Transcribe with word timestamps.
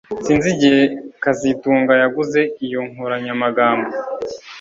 Sinzi 0.25 0.47
igihe 0.55 0.81
kazitunga 1.23 1.93
yaguze 2.01 2.41
iyo 2.65 2.81
nkoranyamagambo 2.89 3.87